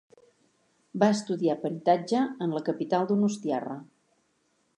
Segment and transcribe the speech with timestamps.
[1.03, 3.79] Va estudiar peritatge en la capital donostiarra.